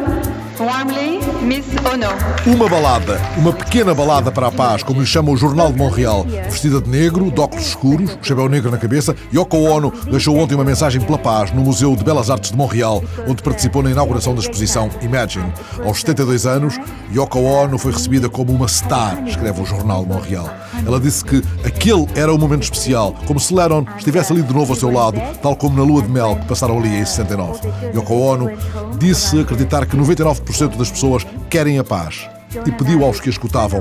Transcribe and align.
Bye. 0.00 0.39
Warmly, 0.60 1.20
Miss 1.42 1.64
Ono. 1.90 2.54
Uma 2.54 2.68
balada, 2.68 3.18
uma 3.38 3.50
pequena 3.50 3.94
balada 3.94 4.30
para 4.30 4.48
a 4.48 4.52
paz, 4.52 4.82
como 4.82 5.00
lhe 5.00 5.06
chama 5.06 5.30
o 5.30 5.36
Jornal 5.36 5.72
de 5.72 5.78
Montreal. 5.78 6.24
Vestida 6.24 6.82
de 6.82 6.90
negro, 6.90 7.30
de 7.30 7.40
óculos 7.40 7.68
escuros, 7.68 8.18
chapéu 8.20 8.46
negro 8.46 8.70
na 8.70 8.76
cabeça, 8.76 9.16
Yoko 9.34 9.56
Ono 9.56 9.90
deixou 10.10 10.36
ontem 10.36 10.54
uma 10.54 10.64
mensagem 10.64 11.00
pela 11.00 11.16
paz 11.16 11.50
no 11.52 11.62
Museu 11.62 11.96
de 11.96 12.04
Belas 12.04 12.28
Artes 12.28 12.50
de 12.50 12.58
Montreal, 12.58 13.02
onde 13.26 13.42
participou 13.42 13.82
na 13.82 13.90
inauguração 13.90 14.34
da 14.34 14.40
exposição 14.40 14.90
Imagine. 15.00 15.50
Aos 15.82 16.00
72 16.00 16.44
anos, 16.44 16.78
Yoko 17.10 17.38
Ono 17.38 17.78
foi 17.78 17.92
recebida 17.92 18.28
como 18.28 18.52
uma 18.52 18.68
star, 18.68 19.26
escreve 19.26 19.62
o 19.62 19.64
Jornal 19.64 20.02
de 20.02 20.10
Montreal. 20.10 20.50
Ela 20.86 21.00
disse 21.00 21.24
que 21.24 21.42
aquele 21.64 22.06
era 22.14 22.34
um 22.34 22.38
momento 22.38 22.64
especial, 22.64 23.14
como 23.26 23.40
se 23.40 23.54
Lennon 23.54 23.86
estivesse 23.96 24.30
ali 24.30 24.42
de 24.42 24.52
novo 24.52 24.74
ao 24.74 24.78
seu 24.78 24.90
lado, 24.90 25.18
tal 25.40 25.56
como 25.56 25.74
na 25.74 25.82
lua 25.82 26.02
de 26.02 26.10
mel 26.10 26.36
que 26.36 26.46
passaram 26.46 26.78
ali 26.78 26.98
em 26.98 27.04
69. 27.04 27.60
Yoko 27.94 28.14
Ono 28.14 28.50
disse 28.98 29.40
acreditar 29.40 29.86
que 29.86 29.96
99% 29.96 30.49
das 30.76 30.90
pessoas 30.90 31.26
querem 31.48 31.78
a 31.78 31.84
paz 31.84 32.28
e 32.66 32.72
pediu 32.72 33.04
aos 33.04 33.20
que 33.20 33.28
a 33.28 33.32
escutavam: 33.32 33.80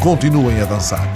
continuem 0.00 0.60
a 0.60 0.64
dançar. 0.64 1.06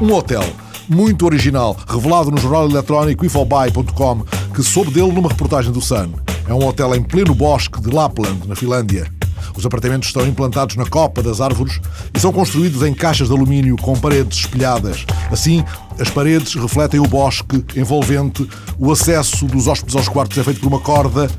Um 0.00 0.12
hotel 0.12 0.44
muito 0.88 1.26
original, 1.26 1.76
revelado 1.88 2.30
no 2.30 2.38
jornal 2.38 2.68
eletrónico 2.68 3.24
infobuy.com, 3.24 4.24
que 4.54 4.62
soube 4.62 4.92
dele 4.92 5.12
numa 5.12 5.28
reportagem 5.28 5.72
do 5.72 5.80
Sun. 5.80 6.12
É 6.48 6.54
um 6.54 6.64
hotel 6.64 6.94
em 6.94 7.02
pleno 7.02 7.34
bosque 7.34 7.80
de 7.80 7.90
Lapland, 7.90 8.46
na 8.46 8.54
Finlândia. 8.54 9.15
Os 9.54 9.64
apartamentos 9.64 10.08
estão 10.08 10.26
implantados 10.26 10.76
na 10.76 10.86
copa 10.86 11.22
das 11.22 11.40
árvores 11.40 11.80
e 12.14 12.18
são 12.18 12.32
construídos 12.32 12.82
em 12.82 12.94
caixas 12.94 13.28
de 13.28 13.34
alumínio 13.34 13.76
com 13.76 13.98
paredes 13.98 14.38
espelhadas. 14.38 15.04
Assim, 15.30 15.64
as 15.98 16.10
paredes 16.10 16.54
refletem 16.54 17.00
o 17.00 17.04
bosque 17.04 17.64
envolvente, 17.76 18.48
o 18.78 18.90
acesso 18.90 19.46
dos 19.46 19.66
hóspedes 19.66 19.96
aos 19.96 20.08
quartos 20.08 20.36
é 20.38 20.44
feito 20.44 20.60
por 20.60 20.68
uma 20.68 20.80
corda. 20.80 21.30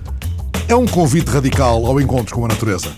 É 0.68 0.76
um 0.76 0.86
convite 0.86 1.30
radical 1.30 1.86
ao 1.86 2.00
encontro 2.02 2.36
com 2.36 2.46
a 2.46 2.48
natureza. 2.48 2.90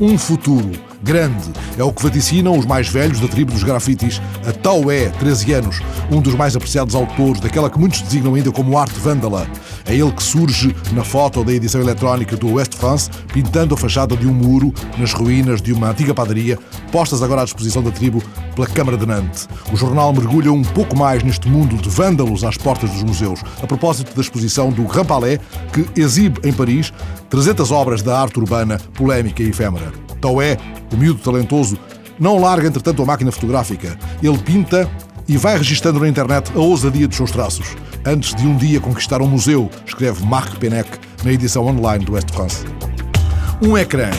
Um 0.00 0.16
futuro 0.16 0.89
grande. 1.02 1.50
É 1.78 1.84
o 1.84 1.92
que 1.92 2.02
vaticinam 2.02 2.58
os 2.58 2.66
mais 2.66 2.88
velhos 2.88 3.20
da 3.20 3.28
tribo 3.28 3.52
dos 3.52 3.62
grafites. 3.62 4.20
A 4.46 4.52
Taué, 4.52 5.08
13 5.18 5.52
anos, 5.52 5.80
um 6.10 6.20
dos 6.20 6.34
mais 6.34 6.56
apreciados 6.56 6.94
autores 6.94 7.40
daquela 7.40 7.70
que 7.70 7.78
muitos 7.78 8.02
designam 8.02 8.34
ainda 8.34 8.50
como 8.50 8.78
arte 8.78 8.98
vândala. 8.98 9.46
É 9.86 9.94
ele 9.94 10.12
que 10.12 10.22
surge 10.22 10.74
na 10.92 11.02
foto 11.02 11.42
da 11.42 11.52
edição 11.52 11.80
eletrónica 11.80 12.36
do 12.36 12.54
West 12.54 12.74
France, 12.74 13.10
pintando 13.32 13.74
a 13.74 13.78
fachada 13.78 14.16
de 14.16 14.26
um 14.26 14.34
muro 14.34 14.72
nas 14.98 15.12
ruínas 15.12 15.62
de 15.62 15.72
uma 15.72 15.90
antiga 15.90 16.14
padaria, 16.14 16.58
postas 16.92 17.22
agora 17.22 17.42
à 17.42 17.44
disposição 17.44 17.82
da 17.82 17.90
tribo 17.90 18.22
pela 18.54 18.66
Câmara 18.66 18.96
de 18.96 19.06
Nantes. 19.06 19.48
O 19.72 19.76
jornal 19.76 20.12
mergulha 20.12 20.52
um 20.52 20.62
pouco 20.62 20.96
mais 20.96 21.22
neste 21.22 21.48
mundo 21.48 21.76
de 21.76 21.88
vândalos 21.88 22.44
às 22.44 22.56
portas 22.56 22.90
dos 22.90 23.02
museus, 23.02 23.40
a 23.62 23.66
propósito 23.66 24.14
da 24.14 24.20
exposição 24.20 24.70
do 24.70 24.82
Grand 24.84 25.04
Palais, 25.04 25.40
que 25.72 26.00
exibe 26.00 26.40
em 26.46 26.52
Paris 26.52 26.92
300 27.28 27.70
obras 27.70 28.02
da 28.02 28.20
arte 28.20 28.38
urbana 28.38 28.78
polémica 28.94 29.42
e 29.42 29.48
efêmera. 29.48 30.09
Taué, 30.20 30.56
o 30.92 30.96
miúdo 30.96 31.20
talentoso, 31.20 31.78
não 32.18 32.38
larga 32.38 32.68
entretanto 32.68 33.02
a 33.02 33.06
máquina 33.06 33.32
fotográfica. 33.32 33.98
Ele 34.22 34.38
pinta 34.38 34.88
e 35.26 35.36
vai 35.36 35.56
registando 35.56 36.00
na 36.00 36.08
internet 36.08 36.52
a 36.54 36.58
ousadia 36.58 37.08
dos 37.08 37.16
seus 37.16 37.30
traços. 37.30 37.76
Antes 38.04 38.34
de 38.34 38.46
um 38.46 38.56
dia 38.56 38.80
conquistar 38.80 39.22
um 39.22 39.28
museu, 39.28 39.70
escreve 39.86 40.24
Marc 40.24 40.56
Penec 40.58 40.88
na 41.24 41.32
edição 41.32 41.66
online 41.66 42.04
do 42.04 42.12
West 42.12 42.30
France. 42.30 42.64
Um 43.62 43.76
ecrã 43.76 44.10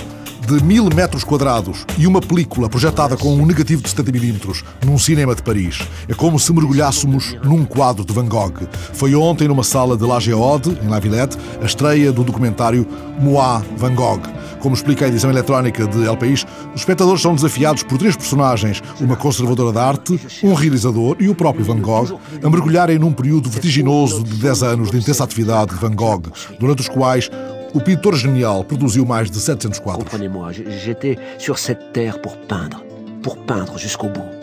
de 0.47 0.63
mil 0.63 0.85
metros 0.95 1.23
quadrados 1.23 1.85
e 1.97 2.07
uma 2.07 2.19
película 2.19 2.69
projetada 2.69 3.15
com 3.15 3.33
um 3.33 3.45
negativo 3.45 3.81
de 3.81 3.89
70mm 3.89 4.63
num 4.85 4.97
cinema 4.97 5.35
de 5.35 5.43
Paris. 5.43 5.79
É 6.07 6.13
como 6.13 6.39
se 6.39 6.51
mergulhássemos 6.51 7.35
num 7.43 7.63
quadro 7.63 8.03
de 8.03 8.13
Van 8.13 8.25
Gogh. 8.25 8.67
Foi 8.93 9.13
ontem 9.15 9.47
numa 9.47 9.63
sala 9.63 9.95
de 9.95 10.05
La 10.05 10.19
Géode, 10.19 10.77
em 10.83 10.87
La 10.87 10.99
Villette, 10.99 11.37
a 11.61 11.65
estreia 11.65 12.11
do 12.11 12.23
documentário 12.23 12.87
Moi 13.19 13.63
Van 13.77 13.93
Gogh. 13.93 14.21
Como 14.61 14.75
explica 14.75 15.05
a 15.05 15.07
edição 15.07 15.31
eletrónica 15.31 15.87
de 15.87 16.05
El 16.05 16.15
País, 16.15 16.45
os 16.73 16.81
espectadores 16.81 17.21
são 17.21 17.33
desafiados 17.33 17.81
por 17.81 17.97
três 17.97 18.15
personagens, 18.15 18.81
uma 18.99 19.15
conservadora 19.15 19.71
de 19.71 19.79
arte, 19.79 20.19
um 20.43 20.53
realizador 20.53 21.17
e 21.19 21.27
o 21.27 21.35
próprio 21.35 21.65
Van 21.65 21.79
Gogh, 21.79 22.19
a 22.43 22.49
mergulharem 22.49 22.99
num 22.99 23.11
período 23.11 23.49
vertiginoso 23.49 24.23
de 24.23 24.35
10 24.37 24.63
anos 24.63 24.91
de 24.91 24.97
intensa 24.97 25.23
atividade 25.23 25.73
de 25.73 25.81
Van 25.81 25.95
Gogh, 25.95 26.31
durante 26.59 26.81
os 26.81 26.89
quais 26.89 27.29
o 27.73 27.81
pintor 27.81 28.15
genial 28.15 28.63
produziu 28.63 29.03
mais 29.03 29.31
de 29.31 29.39
700 29.39 29.79
quadros. 29.79 30.03
Comprenez-moi, 30.03 30.51
j'étais 30.51 31.17
sur 31.39 31.57
cette 31.57 31.91
terre 31.91 32.21
pour 32.21 32.37
peindre, 32.37 32.83
pour 33.23 33.37
peindre 33.37 33.79
jusqu'au 33.79 34.09
bout. 34.09 34.40